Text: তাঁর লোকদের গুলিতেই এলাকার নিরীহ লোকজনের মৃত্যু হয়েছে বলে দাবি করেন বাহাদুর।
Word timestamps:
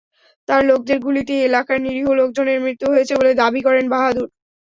তাঁর 0.49 0.61
লোকদের 0.65 0.97
গুলিতেই 0.99 1.41
এলাকার 1.43 1.77
নিরীহ 1.81 2.07
লোকজনের 2.19 2.57
মৃত্যু 2.65 2.87
হয়েছে 2.93 3.13
বলে 3.19 3.31
দাবি 3.41 3.61
করেন 3.67 3.85
বাহাদুর। 3.93 4.27